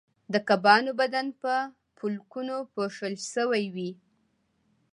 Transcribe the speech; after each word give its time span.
د 0.33 0.35
کبانو 0.47 0.91
بدن 1.01 1.27
په 1.41 1.53
پولکونو 1.97 2.55
پوښل 2.73 3.13
شوی 3.33 3.63
دی 3.75 3.91